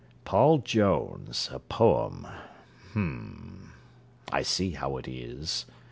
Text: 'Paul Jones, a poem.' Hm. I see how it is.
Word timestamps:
'Paul 0.25 0.57
Jones, 0.57 1.47
a 1.51 1.59
poem.' 1.59 2.25
Hm. 2.93 3.73
I 4.31 4.41
see 4.41 4.71
how 4.71 4.97
it 4.97 5.07
is. 5.07 5.67